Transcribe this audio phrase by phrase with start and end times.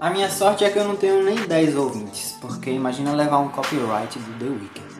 [0.00, 3.48] A minha sorte é que eu não tenho nem 10 ouvintes, porque imagina levar um
[3.48, 4.94] copyright do The Weeknd.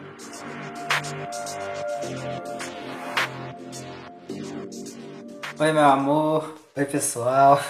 [5.59, 6.55] Oi, meu amor.
[6.75, 7.61] Oi, pessoal.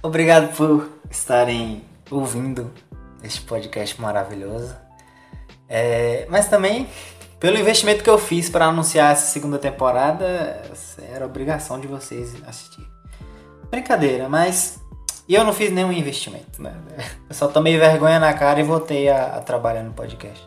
[0.00, 2.72] Obrigado por estarem ouvindo
[3.22, 4.74] este podcast maravilhoso.
[5.68, 6.88] É, mas também
[7.40, 10.62] pelo investimento que eu fiz para anunciar essa segunda temporada,
[11.10, 12.86] era obrigação de vocês assistir.
[13.70, 14.78] Brincadeira, mas
[15.30, 16.74] e eu não fiz nenhum investimento, né?
[17.30, 20.44] Eu só tomei vergonha na cara e voltei a, a trabalhar no podcast.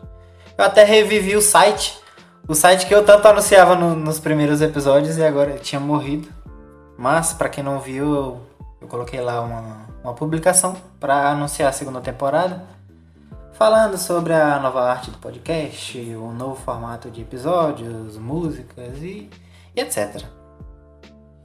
[0.58, 1.98] Eu até revivi o site,
[2.46, 6.28] o site que eu tanto anunciava no, nos primeiros episódios e agora tinha morrido.
[6.98, 8.40] Mas, para quem não viu, eu,
[8.82, 12.62] eu, coloquei lá uma, uma publicação para anunciar a segunda temporada,
[13.54, 19.30] falando sobre a nova arte do podcast, o novo formato de episódios, músicas e,
[19.74, 20.22] e etc.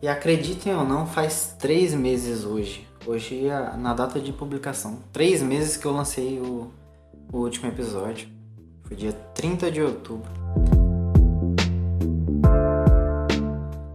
[0.02, 3.48] E acreditem ou não, faz três meses hoje Hoje,
[3.78, 6.70] na data de publicação, três meses que eu lancei o,
[7.32, 8.28] o último episódio.
[8.84, 10.30] Foi dia 30 de outubro.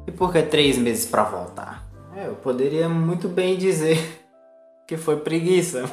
[0.07, 1.87] E por que três meses para voltar?
[2.17, 4.25] É, eu poderia muito bem dizer
[4.89, 5.85] que foi preguiça,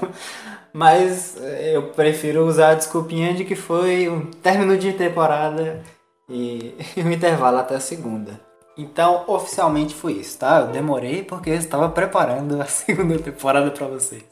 [0.73, 5.81] mas é, eu prefiro usar a desculpinha de que foi um término de temporada
[6.29, 8.39] e um intervalo até a segunda.
[8.77, 10.61] Então, oficialmente foi isso, tá?
[10.61, 14.23] Eu demorei porque eu estava preparando a segunda temporada para vocês.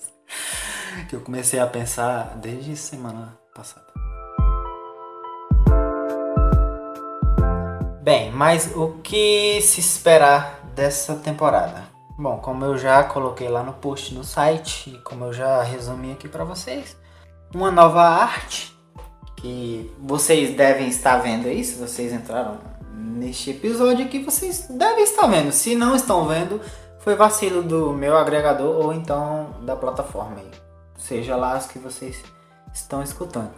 [1.09, 3.87] Que eu comecei a pensar desde semana passada.
[8.01, 11.88] Bem, mas o que se esperar dessa temporada?
[12.19, 16.11] Bom, como eu já coloquei lá no post no site e como eu já resumi
[16.11, 16.97] aqui para vocês,
[17.55, 18.77] uma nova arte
[19.37, 22.57] que vocês devem estar vendo aí, se vocês entraram
[22.93, 25.53] neste episódio que vocês devem estar vendo.
[25.53, 26.59] Se não estão vendo,
[26.99, 30.51] foi vacilo do meu agregador ou então da plataforma aí.
[30.97, 32.21] Seja lá as que vocês
[32.73, 33.53] estão escutando.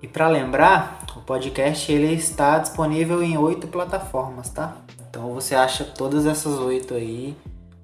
[0.00, 4.76] E para lembrar, o podcast ele está disponível em oito plataformas, tá?
[5.10, 7.36] Então você acha todas essas oito aí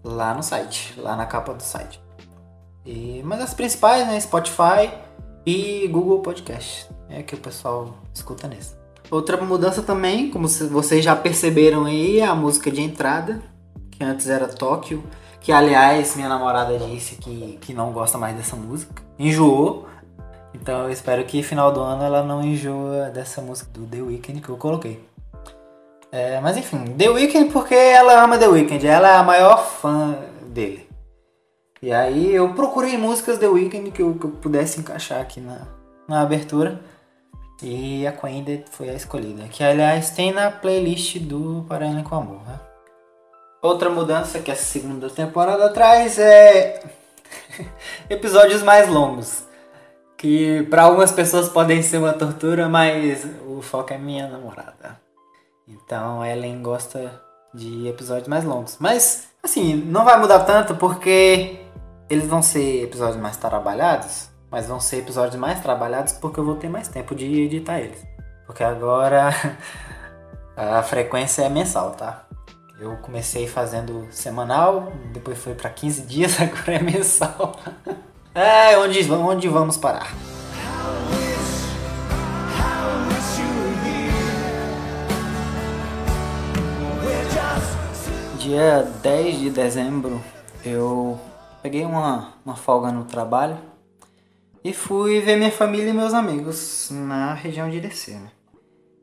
[0.04, 2.00] lá no site, lá na capa do site.
[2.84, 4.20] E, mas as principais, né?
[4.20, 4.92] Spotify
[5.46, 6.86] e Google Podcast.
[7.08, 8.74] É que o pessoal escuta nesse.
[9.10, 13.42] Outra mudança também, como vocês já perceberam aí, é a música de entrada,
[13.90, 15.04] que antes era Tóquio,
[15.40, 19.86] que aliás minha namorada disse que, que não gosta mais dessa música, enjoou.
[20.54, 24.40] Então eu espero que final do ano ela não enjoa dessa música do The Weeknd
[24.40, 25.04] que eu coloquei.
[26.14, 30.16] É, mas enfim, The Weeknd porque ela ama The Weeknd, ela é a maior fã
[30.46, 30.88] dele.
[31.82, 35.66] E aí eu procurei músicas The Weeknd que eu, que eu pudesse encaixar aqui na,
[36.06, 36.80] na abertura.
[37.60, 42.46] E a Queen foi a escolhida, que aliás tem na playlist do Paraná com Amor.
[42.46, 42.60] Né?
[43.60, 46.80] Outra mudança que a segunda temporada traz é
[48.08, 49.42] episódios mais longos.
[50.16, 55.02] Que para algumas pessoas podem ser uma tortura, mas o foco é minha namorada.
[55.66, 58.76] Então Ellen gosta de episódios mais longos.
[58.78, 61.60] Mas assim, não vai mudar tanto porque
[62.08, 66.54] eles vão ser episódios mais trabalhados mas vão ser episódios mais trabalhados porque eu vou
[66.54, 68.00] ter mais tempo de editar eles.
[68.46, 69.34] Porque agora
[70.56, 72.24] a frequência é mensal, tá?
[72.78, 77.58] Eu comecei fazendo semanal, depois foi para 15 dias, agora é mensal.
[78.36, 80.12] É, onde, onde vamos parar?
[88.44, 90.20] Dia 10 de dezembro
[90.62, 91.18] eu
[91.62, 93.56] peguei uma, uma folga no trabalho
[94.62, 98.30] e fui ver minha família e meus amigos na região de Irecê, né?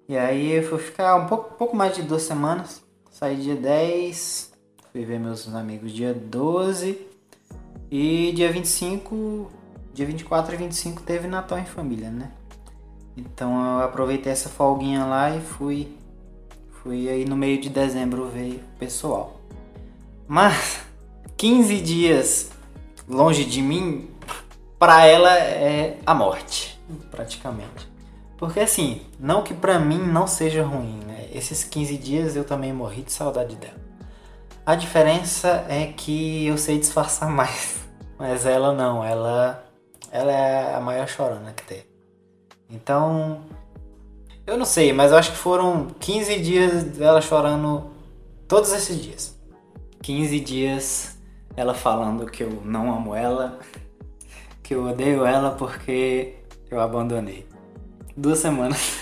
[0.08, 2.84] E aí eu fui ficar um pouco, pouco mais de duas semanas.
[3.10, 4.54] Saí dia 10,
[4.92, 7.02] fui ver meus amigos dia 12
[7.90, 9.52] e dia 25,
[9.92, 12.30] dia 24 e 25 teve Natal em família, né?
[13.18, 15.98] Então eu aproveitei essa folguinha lá e fui
[16.84, 19.40] fui aí no meio de dezembro ver o pessoal.
[20.28, 20.82] Mas
[21.38, 22.52] 15 dias
[23.08, 24.10] longe de mim
[24.78, 26.80] para ela é a morte,
[27.10, 27.90] praticamente.
[28.38, 31.30] Porque assim, não que para mim não seja ruim, né?
[31.32, 33.80] Esses 15 dias eu também morri de saudade dela.
[34.66, 37.80] A diferença é que eu sei disfarçar mais,
[38.18, 39.64] mas ela não, ela
[40.12, 41.84] ela é a maior chorona que tem.
[42.70, 43.42] Então,
[44.46, 47.92] eu não sei, mas acho que foram 15 dias dela chorando
[48.48, 49.40] todos esses dias.
[50.02, 51.18] 15 dias
[51.56, 53.60] ela falando que eu não amo ela,
[54.64, 56.36] que eu odeio ela porque
[56.70, 57.48] eu abandonei.
[58.16, 59.00] Duas semanas.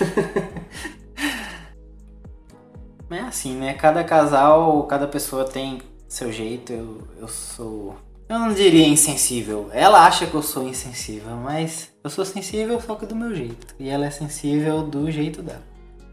[3.08, 3.74] Mas é assim, né?
[3.74, 7.96] Cada casal, cada pessoa tem seu jeito, eu, eu sou.
[8.28, 9.68] Eu não diria insensível.
[9.72, 13.74] Ela acha que eu sou insensível, mas eu sou sensível só que do meu jeito.
[13.78, 15.62] E ela é sensível do jeito dela.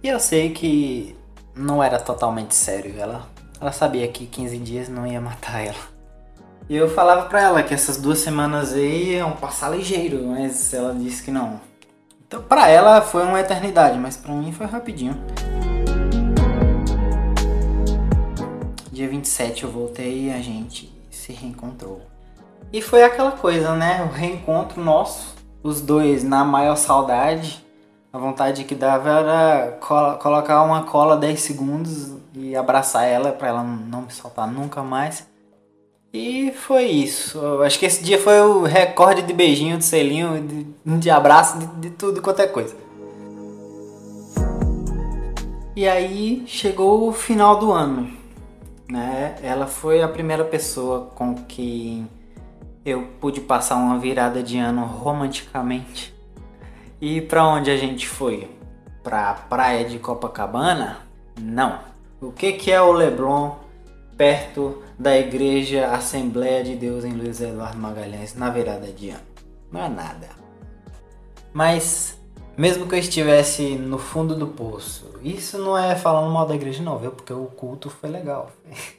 [0.03, 1.15] E eu sei que
[1.55, 2.93] não era totalmente sério.
[2.97, 3.27] Ela,
[3.59, 5.97] ela sabia que 15 dias não ia matar ela.
[6.69, 10.93] E eu falava pra ela que essas duas semanas aí iam passar ligeiro, mas ela
[10.93, 11.61] disse que não.
[12.27, 15.15] Então pra ela foi uma eternidade, mas pra mim foi rapidinho.
[18.91, 22.01] Dia 27 eu voltei e a gente se reencontrou.
[22.73, 24.03] E foi aquela coisa, né?
[24.03, 25.36] O reencontro nosso,
[25.67, 27.65] os dois na maior saudade.
[28.11, 29.77] A vontade que dava era
[30.19, 35.27] colocar uma cola 10 segundos e abraçar ela para ela não me soltar nunca mais.
[36.13, 37.37] E foi isso.
[37.37, 41.59] Eu acho que esse dia foi o recorde de beijinho, de selinho, de, de abraço,
[41.59, 42.75] de, de tudo quanto é coisa.
[45.75, 48.17] E aí chegou o final do ano
[48.89, 49.35] né?
[49.41, 52.07] Ela foi a primeira pessoa com quem
[52.87, 56.15] eu pude passar uma virada de ano romanticamente.
[57.01, 58.49] E para onde a gente foi?
[59.03, 60.99] Pra praia de Copacabana?
[61.37, 61.79] Não.
[62.21, 63.55] O que que é o Leblon
[64.15, 69.27] perto da igreja Assembleia de Deus em Luiz Eduardo Magalhães na virada de ano?
[69.69, 70.29] Não é nada.
[71.51, 72.17] Mas
[72.57, 76.81] mesmo que eu estivesse no fundo do poço, isso não é falando mal da igreja
[76.81, 77.11] não, viu?
[77.11, 78.49] Porque o culto foi legal.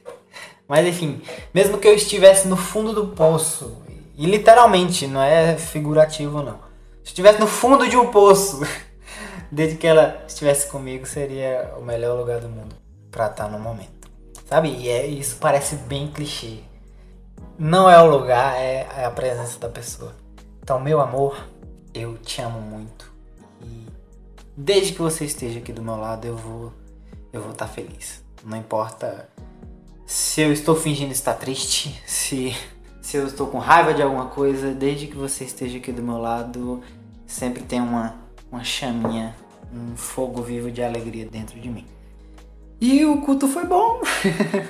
[0.68, 1.20] Mas enfim,
[1.52, 3.82] mesmo que eu estivesse no fundo do poço,
[4.16, 6.58] e literalmente, não é figurativo não.
[7.02, 8.60] Se estivesse no fundo de um poço,
[9.50, 12.76] desde que ela estivesse comigo, seria o melhor lugar do mundo
[13.10, 14.08] para estar no momento.
[14.46, 14.68] Sabe?
[14.68, 16.58] E é, isso parece bem clichê.
[17.58, 20.14] Não é o lugar, é, é a presença da pessoa.
[20.62, 21.36] Então, meu amor,
[21.94, 23.08] eu te amo muito
[24.58, 26.72] desde que você esteja aqui do meu lado, eu vou
[27.32, 28.24] eu vou estar feliz.
[28.42, 29.28] Não importa
[30.08, 32.56] se eu estou fingindo estar triste, se
[33.02, 36.16] se eu estou com raiva de alguma coisa, desde que você esteja aqui do meu
[36.16, 36.82] lado,
[37.26, 38.14] sempre tem uma
[38.50, 39.36] uma chaminha,
[39.70, 41.84] um fogo vivo de alegria dentro de mim.
[42.80, 44.00] E o culto foi bom.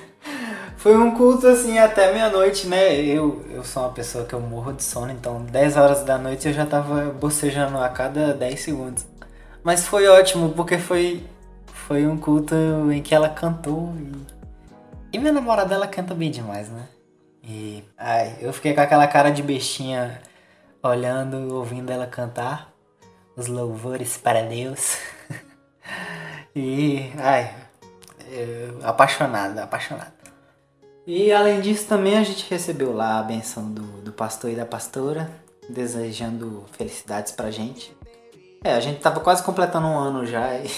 [0.77, 2.97] foi um culto assim até meia-noite, né?
[2.97, 6.49] Eu, eu sou uma pessoa que eu morro de sono, então 10 horas da noite
[6.49, 9.07] eu já tava bocejando a cada 10 segundos.
[9.63, 11.23] Mas foi ótimo, porque foi,
[11.67, 12.57] foi um culto
[12.91, 13.95] em que ela cantou.
[13.97, 14.38] E,
[15.13, 16.89] e minha namorada, ela canta bem demais, né?
[17.43, 20.21] E ai, eu fiquei com aquela cara de bestinha
[20.83, 22.73] olhando, ouvindo ela cantar
[23.37, 24.99] os louvores para Deus.
[26.55, 27.55] e ai,
[28.83, 30.13] apaixonada, apaixonada.
[31.07, 34.67] E além disso também a gente recebeu lá a benção do, do pastor e da
[34.67, 35.31] pastora,
[35.71, 37.97] desejando felicidades pra gente.
[38.63, 40.55] É, a gente tava quase completando um ano já.
[40.55, 40.71] E...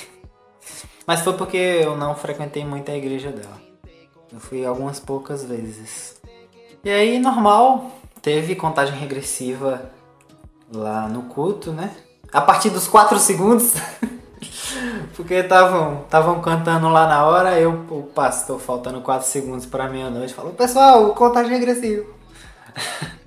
[1.04, 3.69] Mas foi porque eu não frequentei muito a igreja dela.
[4.32, 6.20] Eu fui algumas poucas vezes.
[6.84, 7.90] E aí, normal,
[8.22, 9.90] teve contagem regressiva
[10.72, 11.94] lá no culto, né?
[12.32, 13.74] A partir dos 4 segundos.
[15.16, 20.52] porque estavam cantando lá na hora, eu, o pastor, faltando 4 segundos para meia-noite, falou:
[20.52, 22.06] Pessoal, contagem regressiva.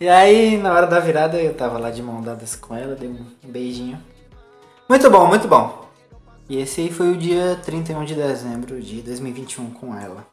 [0.00, 3.08] E aí, na hora da virada, eu tava lá de mão dadas com ela, dei
[3.08, 4.00] um beijinho.
[4.88, 5.87] Muito bom, muito bom.
[6.48, 10.26] E esse aí foi o dia 31 de dezembro de 2021 com ela.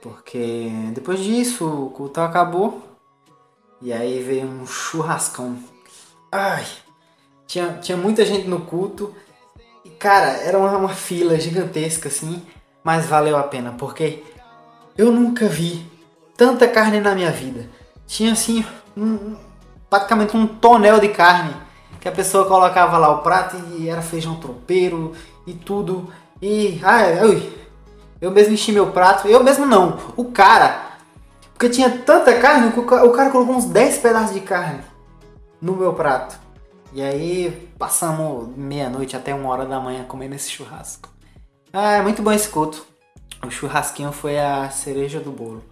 [0.00, 2.82] Porque depois disso, o culto acabou.
[3.80, 5.58] E aí veio um churrascão.
[6.30, 6.64] Ai,
[7.46, 9.14] tinha, tinha muita gente no culto.
[9.84, 12.42] E cara, era uma, uma fila gigantesca assim.
[12.82, 14.24] Mas valeu a pena, porque
[14.96, 15.86] eu nunca vi
[16.36, 17.68] tanta carne na minha vida.
[18.06, 18.64] Tinha assim
[18.96, 19.36] um,
[19.90, 21.54] praticamente um tonel de carne
[22.00, 25.14] que a pessoa colocava lá o prato e era feijão tropeiro
[25.46, 26.12] e tudo.
[26.40, 27.52] E ai, ui,
[28.20, 30.92] eu mesmo enchi meu prato, eu mesmo não, o cara,
[31.52, 34.82] porque tinha tanta carne que o cara colocou uns 10 pedaços de carne
[35.60, 36.36] no meu prato.
[36.92, 41.08] E aí passamos meia-noite até uma hora da manhã comendo esse churrasco.
[41.72, 42.84] Ah, é muito bom esse culto.
[43.46, 45.64] O churrasquinho foi a cereja do bolo.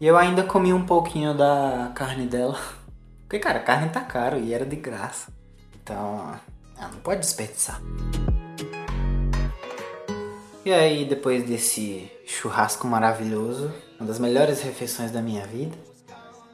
[0.00, 2.58] E eu ainda comi um pouquinho da carne dela.
[3.22, 5.32] Porque, cara, carne tá caro e era de graça.
[5.82, 6.32] Então,
[6.78, 7.80] ah, não pode desperdiçar.
[10.64, 15.76] E aí, depois desse churrasco maravilhoso, uma das melhores refeições da minha vida,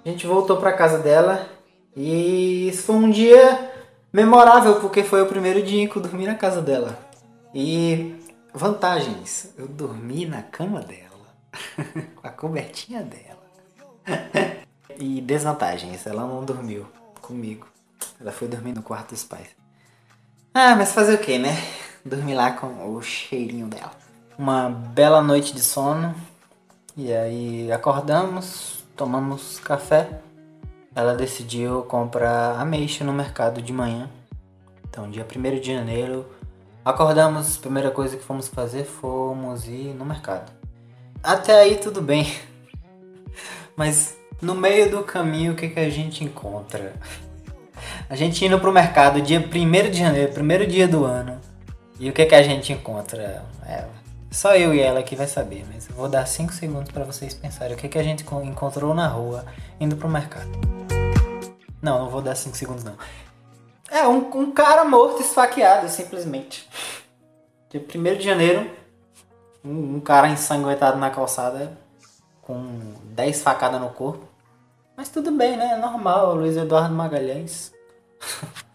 [0.05, 1.49] a gente voltou pra casa dela
[1.95, 3.71] e isso foi um dia
[4.12, 6.99] memorável porque foi o primeiro dia que eu dormi na casa dela.
[7.55, 8.17] E
[8.52, 11.11] vantagens, eu dormi na cama dela,
[12.17, 13.38] com a cobertinha dela.
[14.99, 16.85] e desvantagens, ela não dormiu
[17.21, 17.69] comigo.
[18.21, 19.49] Ela foi dormir no quarto dos pais.
[20.52, 21.57] Ah, mas fazer o que, né?
[22.04, 23.92] Dormir lá com o cheirinho dela.
[24.38, 26.14] Uma bela noite de sono.
[26.97, 30.21] E aí acordamos, tomamos café.
[30.95, 34.09] Ela decidiu comprar ameixa no mercado de manhã.
[34.88, 36.26] Então, dia 1 de janeiro,
[36.85, 40.50] acordamos, primeira coisa que fomos fazer fomos ir no mercado.
[41.23, 42.26] Até aí tudo bem.
[43.76, 46.95] Mas no meio do caminho o que, que a gente encontra?
[48.09, 51.50] A gente indo pro mercado dia 1 de janeiro, primeiro dia do ano.
[52.00, 53.45] E o que, que a gente encontra?
[53.66, 53.90] Ela.
[54.30, 57.35] Só eu e ela que vai saber, mas eu vou dar 5 segundos para vocês
[57.35, 59.45] pensarem o que, que a gente encontrou na rua
[59.78, 60.49] indo pro mercado.
[61.83, 62.95] Não, não vou dar 5 segundos não.
[63.90, 66.66] É, um, um, cara morto, esfaqueado, simplesmente.
[67.69, 68.71] Dia 1 de janeiro,
[69.62, 71.76] um, um cara ensanguentado na calçada,
[72.40, 74.26] com 10 facadas no corpo.
[74.97, 75.73] Mas tudo bem, né?
[75.73, 77.75] É normal, Luiz Eduardo Magalhães.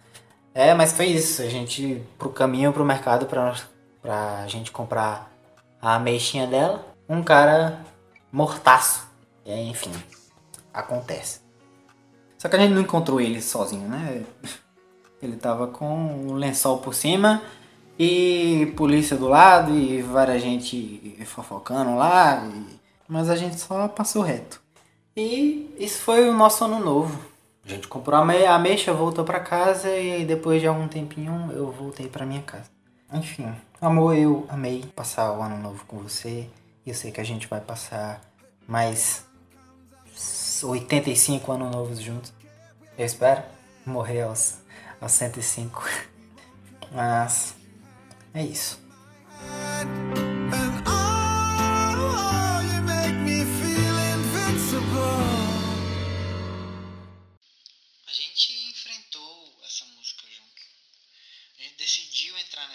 [0.55, 1.41] é, mas foi isso.
[1.41, 3.53] A gente, pro caminho pro mercado, pra,
[4.01, 5.29] pra gente comprar
[5.81, 7.85] a meixinha dela, um cara
[8.31, 9.05] mortaço.
[9.45, 9.91] E aí, enfim,
[10.73, 11.41] acontece.
[12.37, 14.23] Só que a gente não encontrou ele sozinho, né?
[15.21, 17.41] Ele tava com um lençol por cima
[17.97, 22.45] e polícia do lado e várias gente fofocando lá.
[22.45, 22.79] E...
[23.07, 24.61] Mas a gente só passou reto.
[25.15, 27.19] E isso foi o nosso ano novo.
[27.65, 31.51] A gente comprou a, me a mexa, voltou para casa e depois de algum tempinho
[31.51, 32.69] eu voltei para minha casa.
[33.11, 36.47] Enfim, amor, eu amei passar o ano novo com você.
[36.85, 38.21] E eu sei que a gente vai passar
[38.67, 39.25] mais
[40.63, 42.31] 85 anos novos juntos.
[42.97, 43.43] Eu espero
[43.85, 44.59] morrer aos,
[45.01, 45.83] aos 105.
[46.93, 47.55] Mas
[48.33, 48.79] é isso.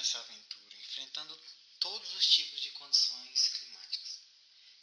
[0.01, 1.39] Nessa aventura, enfrentando
[1.79, 4.21] todos os tipos de condições climáticas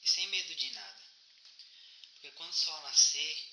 [0.04, 1.02] e sem medo de nada.
[2.14, 3.48] Porque quando o sol nascer,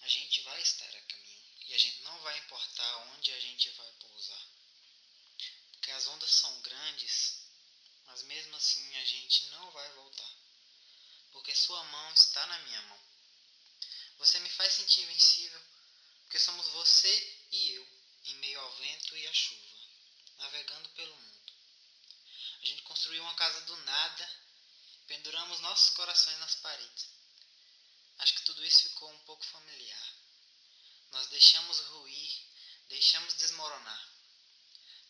[0.00, 3.68] a gente vai estar a caminho e a gente não vai importar onde a gente
[3.70, 4.48] vai pousar.
[5.72, 7.38] Porque as ondas são grandes,
[8.06, 10.32] mas mesmo assim a gente não vai voltar.
[11.30, 13.00] Porque sua mão está na minha mão.
[14.18, 15.62] Você me faz sentir invencível,
[16.32, 17.86] porque somos você e eu,
[18.24, 19.72] em meio ao vento e à chuva
[20.38, 21.52] navegando pelo mundo.
[22.62, 24.40] A gente construiu uma casa do nada,
[25.08, 27.10] penduramos nossos corações nas paredes.
[28.16, 30.14] Acho que tudo isso ficou um pouco familiar.
[31.10, 32.32] Nós deixamos ruir,
[32.88, 34.08] deixamos desmoronar.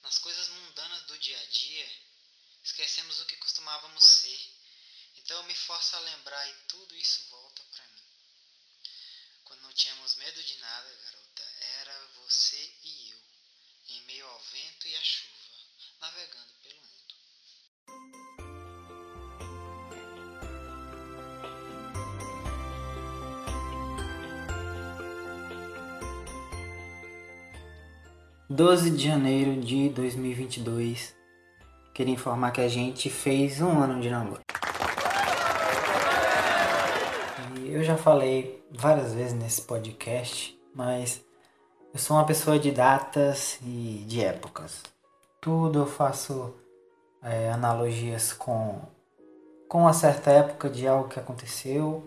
[0.02, 2.02] Nas coisas mundanas do dia a dia,
[2.64, 4.40] esquecemos o que costumávamos ser.
[5.18, 8.02] Então eu me forço a lembrar e tudo isso volta para mim.
[9.44, 11.42] Quando não tínhamos medo de nada, garota,
[11.80, 13.18] era você e eu
[13.90, 15.34] em meio ao vento e à chuva,
[16.00, 17.14] navegando pelo mundo.
[28.48, 31.16] Doze de janeiro de 2022.
[31.92, 34.51] Queria informar que a gente fez um ano de namoro.
[37.56, 41.22] E eu já falei várias vezes nesse podcast, mas
[41.92, 44.82] eu sou uma pessoa de datas e de épocas.
[45.40, 46.54] Tudo eu faço
[47.22, 48.80] é, analogias com,
[49.68, 52.02] com uma certa época de algo que aconteceu.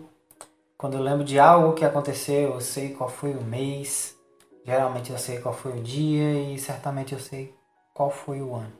[0.76, 4.16] Quando eu lembro de algo que aconteceu, eu sei qual foi o mês.
[4.64, 7.54] Geralmente eu sei qual foi o dia e certamente eu sei
[7.94, 8.72] qual foi o ano.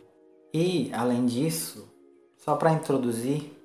[0.53, 1.89] E além disso,
[2.37, 3.56] só para introduzir,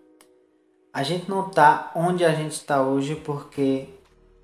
[0.94, 3.88] a gente não tá onde a gente está hoje porque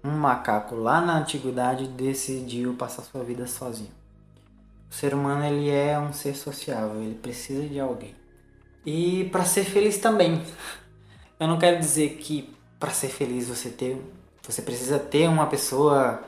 [0.03, 3.91] um macaco lá na antiguidade decidiu passar sua vida sozinho.
[4.89, 8.15] O ser humano ele é um ser sociável, ele precisa de alguém.
[8.85, 10.41] E para ser feliz também.
[11.39, 14.01] Eu não quero dizer que para ser feliz você ter,
[14.41, 16.23] você precisa ter uma pessoa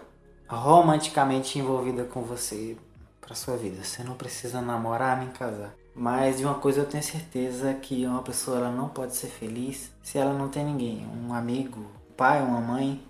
[0.48, 2.78] romanticamente envolvida com você
[3.22, 3.84] para sua vida.
[3.84, 5.74] Você não precisa namorar nem casar.
[5.96, 9.92] Mas de uma coisa eu tenho certeza que uma pessoa ela não pode ser feliz
[10.02, 11.80] se ela não tem ninguém, um amigo,
[12.10, 13.02] um pai, uma mãe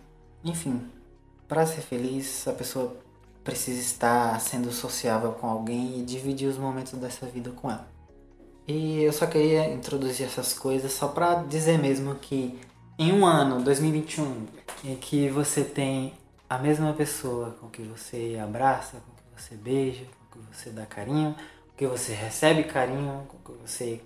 [0.43, 0.81] enfim,
[1.47, 2.95] para ser feliz, a pessoa
[3.43, 7.87] precisa estar sendo sociável com alguém e dividir os momentos dessa vida com ela.
[8.67, 12.59] E eu só queria introduzir essas coisas só para dizer mesmo que
[12.97, 14.45] em um ano, 2021,
[14.83, 16.13] em que você tem
[16.49, 20.85] a mesma pessoa com que você abraça, com que você beija, com que você dá
[20.85, 21.35] carinho,
[21.79, 24.01] que você recebe carinho, com que você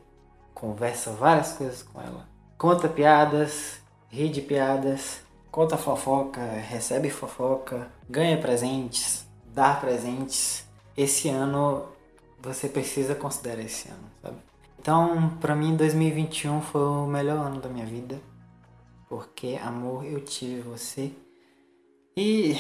[0.54, 8.40] conversa várias coisas com ela, conta piadas, ri de piadas, conta fofoca, recebe fofoca, ganha
[8.40, 10.64] presentes, dá presentes.
[10.96, 11.88] Esse ano
[12.40, 14.38] você precisa considerar esse ano, sabe?
[14.80, 18.22] Então, para mim 2021 foi o melhor ano da minha vida.
[19.10, 21.12] porque amor eu tive você.
[22.16, 22.56] E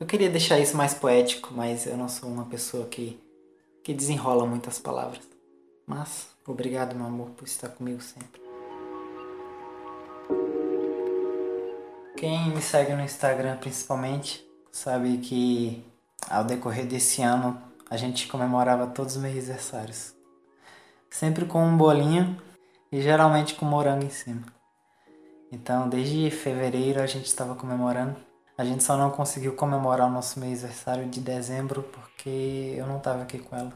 [0.00, 3.18] eu queria deixar isso mais poético, mas eu não sou uma pessoa que,
[3.86, 5.22] que desenrola muitas palavras.
[5.86, 8.42] Mas obrigado, meu amor, por estar comigo sempre.
[12.16, 15.86] Quem me segue no Instagram principalmente sabe que
[16.28, 20.16] ao decorrer desse ano a gente comemorava todos os meus aniversários.
[21.08, 22.36] Sempre com um bolinho
[22.90, 24.42] e geralmente com morango em cima.
[25.52, 28.25] Então, desde fevereiro a gente estava comemorando.
[28.58, 32.96] A gente só não conseguiu comemorar o nosso mês aniversário de dezembro porque eu não
[32.96, 33.72] estava aqui com ela.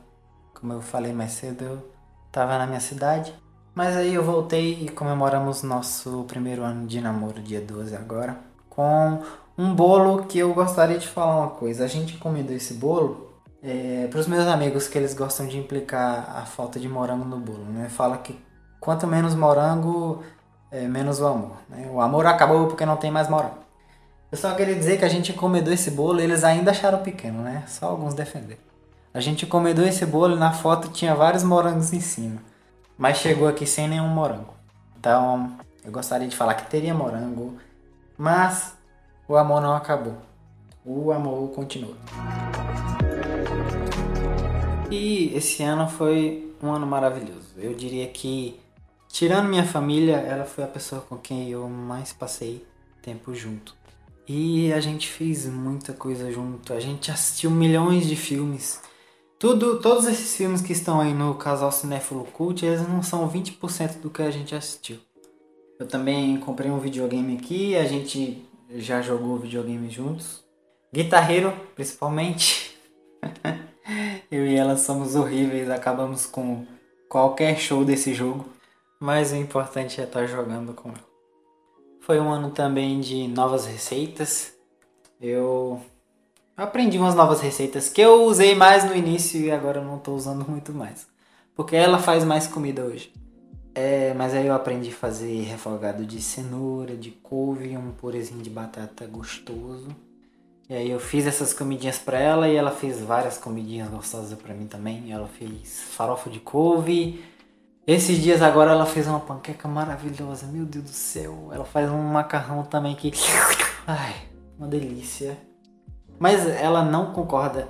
[0.59, 1.91] Como eu falei mais cedo, eu
[2.27, 3.35] estava na minha cidade.
[3.75, 8.39] Mas aí eu voltei e comemoramos nosso primeiro ano de namoro, dia 12 agora,
[8.71, 9.23] com
[9.57, 11.85] um bolo que eu gostaria de falar uma coisa.
[11.85, 16.39] A gente encomendou esse bolo é, para os meus amigos que eles gostam de implicar
[16.39, 17.65] a falta de morango no bolo.
[17.65, 17.91] Né?
[17.91, 18.39] Fala que
[18.81, 20.23] quanto menos morango,
[20.71, 21.59] é, menos o amor.
[21.69, 21.87] Né?
[21.93, 23.70] O amor acabou porque não tem mais morango.
[24.33, 27.43] Eu só queria dizer que a gente encomendou esse bolo e eles ainda acharam pequeno,
[27.43, 27.65] né?
[27.67, 28.61] Só alguns defenderam.
[29.13, 32.41] A gente encomendou esse bolo e na foto tinha vários morangos em cima.
[32.97, 34.55] Mas chegou aqui sem nenhum morango.
[34.97, 37.59] Então, eu gostaria de falar que teria morango,
[38.17, 38.73] mas
[39.27, 40.19] o amor não acabou.
[40.85, 41.97] O amor continua.
[44.89, 47.55] E esse ano foi um ano maravilhoso.
[47.57, 48.61] Eu diria que,
[49.09, 52.65] tirando minha família, ela foi a pessoa com quem eu mais passei
[53.03, 53.80] tempo junto.
[54.33, 56.73] E a gente fez muita coisa junto.
[56.73, 58.81] A gente assistiu milhões de filmes.
[59.41, 63.99] Tudo, todos esses filmes que estão aí no Casal Cinéfilo Cult, eles não são 20%
[64.01, 64.99] do que a gente assistiu.
[65.81, 70.45] Eu também comprei um videogame aqui, a gente já jogou videogame juntos.
[70.95, 72.79] Guitarreiro, principalmente.
[74.31, 76.65] Eu e ela somos horríveis, acabamos com
[77.09, 78.47] qualquer show desse jogo.
[79.01, 81.10] Mas o importante é estar jogando com ela.
[82.11, 84.53] Foi um ano também de novas receitas.
[85.21, 85.81] Eu
[86.57, 90.45] aprendi umas novas receitas que eu usei mais no início e agora não estou usando
[90.51, 91.07] muito mais.
[91.55, 93.13] Porque ela faz mais comida hoje.
[93.73, 98.51] É, mas aí eu aprendi a fazer refogado de cenoura, de couve, um purezinho de
[98.51, 99.87] batata gostoso.
[100.69, 104.53] E aí eu fiz essas comidinhas para ela e ela fez várias comidinhas gostosas para
[104.53, 105.13] mim também.
[105.13, 107.23] Ela fez farofa de couve.
[107.93, 111.51] Esses dias agora ela fez uma panqueca maravilhosa, meu Deus do céu.
[111.51, 113.11] Ela faz um macarrão também que
[113.85, 114.15] ai,
[114.57, 115.37] uma delícia.
[116.17, 117.67] Mas ela não concorda.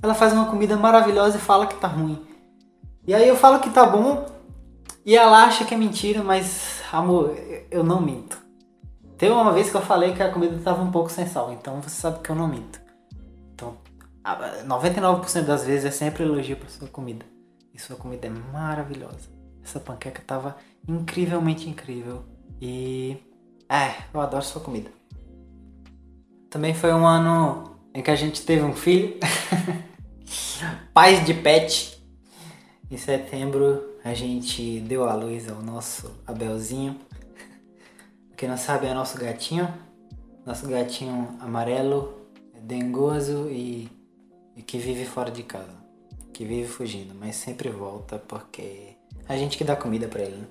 [0.00, 2.24] Ela faz uma comida maravilhosa e fala que tá ruim.
[3.04, 4.24] E aí eu falo que tá bom
[5.04, 7.36] e ela acha que é mentira, mas amor,
[7.68, 8.38] eu não minto.
[9.18, 11.82] Teve uma vez que eu falei que a comida estava um pouco sem sal, então
[11.82, 12.80] você sabe que eu não minto.
[13.52, 13.78] Então,
[14.64, 17.26] 99% das vezes é sempre elogio para sua comida.
[17.76, 19.28] E sua comida é maravilhosa.
[19.62, 20.56] Essa panqueca estava
[20.88, 22.24] incrivelmente incrível.
[22.58, 23.18] E.
[23.68, 24.90] É, eu adoro sua comida.
[26.48, 29.20] Também foi um ano em que a gente teve um filho.
[30.94, 32.02] Paz de pet.
[32.90, 36.98] Em setembro a gente deu a luz ao nosso Abelzinho.
[38.38, 39.68] Quem não sabe é nosso gatinho.
[40.46, 42.26] Nosso gatinho amarelo,
[42.58, 43.90] dengoso e,
[44.56, 45.85] e que vive fora de casa.
[46.36, 48.94] Que vive fugindo, mas sempre volta porque
[49.26, 50.36] a gente que dá comida para ele.
[50.36, 50.46] Né?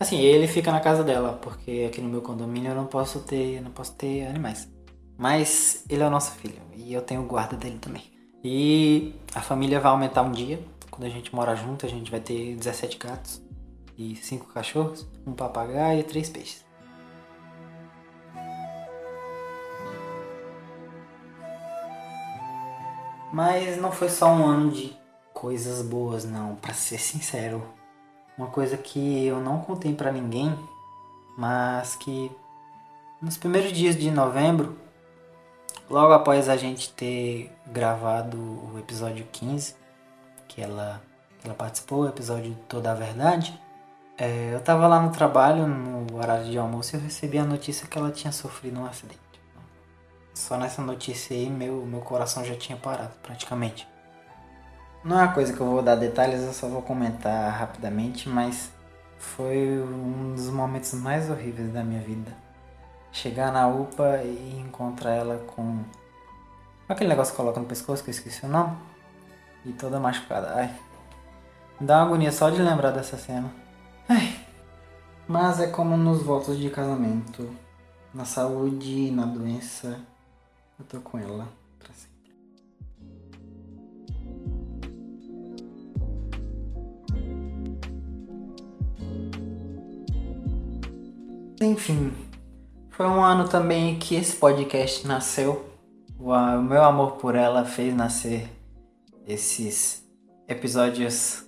[0.00, 3.62] Assim, ele fica na casa dela, porque aqui no meu condomínio eu não posso ter,
[3.62, 4.68] não posso ter animais.
[5.16, 8.02] Mas ele é o nosso filho e eu tenho guarda dele também.
[8.42, 10.58] E a família vai aumentar um dia.
[10.90, 13.40] Quando a gente mora junto, a gente vai ter 17 gatos
[13.96, 16.64] e 5 cachorros, um papagaio e 3 peixes.
[23.32, 24.98] Mas não foi só um ano de
[25.38, 27.62] coisas boas, não, para ser sincero.
[28.36, 30.52] Uma coisa que eu não contei para ninguém,
[31.36, 32.30] mas que
[33.22, 34.76] nos primeiros dias de novembro,
[35.88, 39.76] logo após a gente ter gravado o episódio 15,
[40.48, 41.00] que ela,
[41.44, 43.60] ela participou, o episódio Toda a Verdade,
[44.16, 47.86] é, eu tava lá no trabalho, no horário de almoço, e eu recebi a notícia
[47.86, 49.20] que ela tinha sofrido um acidente.
[50.34, 53.86] Só nessa notícia aí meu, meu coração já tinha parado praticamente.
[55.04, 58.70] Não é uma coisa que eu vou dar detalhes, eu só vou comentar rapidamente, mas
[59.16, 62.32] foi um dos momentos mais horríveis da minha vida.
[63.12, 65.84] Chegar na UPA e encontrar ela com
[66.88, 68.76] aquele negócio que coloca no pescoço que eu esqueci o nome
[69.64, 70.52] e toda machucada.
[70.54, 70.74] Ai,
[71.80, 73.50] dá uma agonia só de lembrar dessa cena.
[74.08, 74.36] Ai,
[75.28, 77.48] mas é como nos votos de casamento,
[78.12, 80.00] na saúde e na doença
[80.78, 81.46] eu tô com ela
[91.60, 92.12] Enfim,
[92.90, 95.68] foi um ano também que esse podcast nasceu.
[96.16, 98.48] O, meu amor por ela fez nascer
[99.26, 100.04] esses
[100.46, 101.44] episódios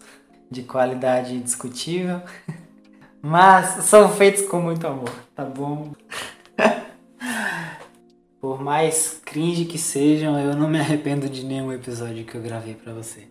[0.50, 2.20] de qualidade discutível.
[3.22, 5.92] Mas são feitos com muito amor, tá bom?
[8.40, 12.74] Por mais cringe que sejam, eu não me arrependo de nenhum episódio que eu gravei
[12.74, 13.28] para você.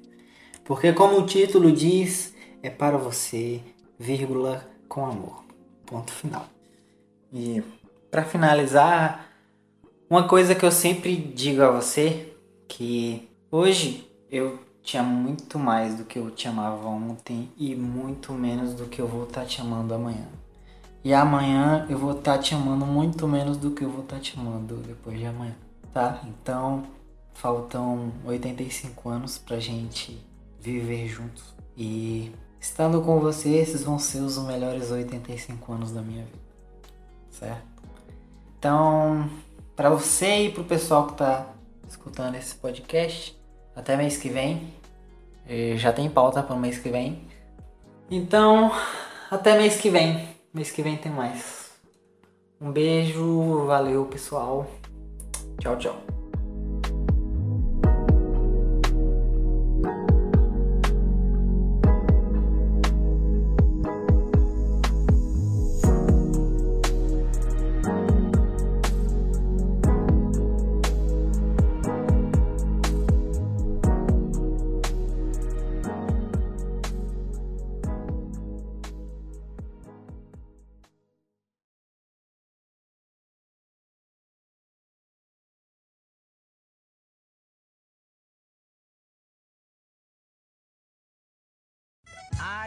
[0.64, 3.62] Porque como o título diz, é para você,
[3.98, 5.44] vírgula, com amor.
[5.88, 6.46] Ponto final.
[7.32, 7.64] E
[8.10, 9.28] para finalizar,
[10.10, 12.34] uma coisa que eu sempre digo a você,
[12.68, 18.34] que hoje eu te amo muito mais do que eu te amava ontem e muito
[18.34, 20.28] menos do que eu vou estar tá te amando amanhã.
[21.04, 24.16] E amanhã eu vou estar tá te amando muito menos do que eu vou estar
[24.16, 25.56] tá te amando depois de amanhã,
[25.94, 26.22] tá?
[26.26, 26.84] Então,
[27.34, 30.20] faltam 85 anos pra gente
[30.60, 31.44] viver juntos.
[31.78, 36.49] E estando com você, esses vão ser os melhores 85 anos da minha vida.
[37.40, 37.64] Certo?
[38.58, 39.30] Então,
[39.78, 41.48] para você e pro pessoal que tá
[41.88, 43.40] escutando esse podcast,
[43.74, 44.74] até mês que vem.
[45.78, 47.26] Já tem pauta para o mês que vem.
[48.12, 48.72] Então,
[49.32, 50.28] até mês que vem.
[50.54, 51.72] Mês que vem tem mais.
[52.60, 54.70] Um beijo, valeu pessoal.
[55.62, 56.19] Tchau, tchau.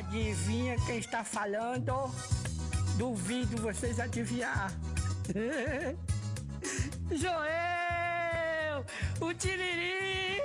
[0.07, 1.93] Adivinha quem está falando?
[2.99, 4.73] Duvido vocês adivinhar.
[7.11, 8.85] Joel!
[9.21, 10.43] O Tiririca!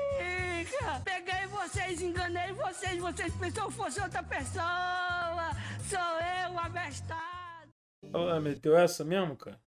[1.03, 5.51] Peguei vocês, enganei vocês, vocês pensaram que fosse outra pessoa!
[5.89, 7.71] Sou eu, abestado!
[8.13, 9.55] Ah, meteu essa mesmo, cara?